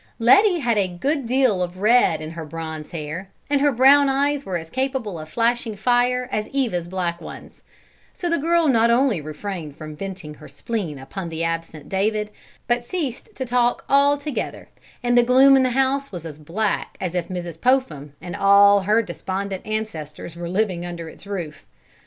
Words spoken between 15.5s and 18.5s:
in the house was as black as if Mrs. Popham and